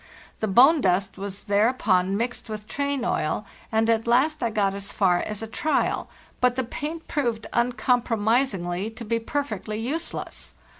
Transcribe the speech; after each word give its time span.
The 0.39 0.47
bone 0.47 0.81
dust 0.81 1.19
was 1.19 1.43
thereupon 1.43 2.17
mixed 2.17 2.49
with 2.49 2.65
train 2.67 3.05
oil, 3.05 3.45
and 3.71 3.87
at 3.87 4.07
last 4.07 4.41
I 4.41 4.49
got 4.49 4.73
as 4.73 4.91
far 4.91 5.19
as 5.19 5.43
a 5.43 5.47
trial, 5.47 6.09
but 6.39 6.55
the 6.55 6.63
paint 6.63 7.07
proved 7.07 7.45
uncompromisingly 7.53 8.89
to 8.89 9.05
be 9.05 9.19
periectly 9.19 9.79
useless. 9.79 10.55